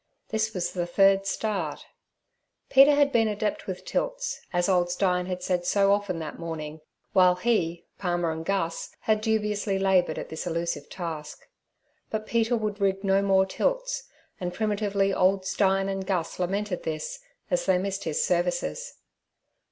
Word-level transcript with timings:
This 0.29 0.51
was 0.55 0.71
the 0.73 0.87
third 0.87 1.27
start. 1.27 1.85
Peter 2.71 2.95
had 2.95 3.11
been 3.11 3.27
an 3.27 3.35
adept 3.35 3.67
with 3.67 3.85
tilts, 3.85 4.41
as 4.51 4.67
old 4.67 4.89
Stein 4.89 5.27
had 5.27 5.43
said 5.43 5.63
so 5.63 5.91
often 5.91 6.17
that 6.17 6.39
morning, 6.39 6.81
while 7.13 7.35
he, 7.35 7.85
Palmer, 7.99 8.31
and 8.31 8.43
Gus, 8.43 8.95
had 9.01 9.21
dubiously 9.21 9.77
laboured 9.77 10.17
at 10.17 10.29
this 10.29 10.47
elusive 10.47 10.89
task. 10.89 11.47
But 12.09 12.25
Peter 12.25 12.57
would 12.57 12.81
rig 12.81 13.03
no 13.03 13.21
more 13.21 13.45
tilts, 13.45 14.09
and 14.39 14.51
primitively 14.51 15.13
old 15.13 15.45
Stein 15.45 15.87
and 15.87 16.03
Gus 16.03 16.39
lamented 16.39 16.81
this, 16.81 17.19
as 17.51 17.67
they 17.67 17.77
missed 17.77 18.05
his 18.05 18.23
services. 18.23 18.95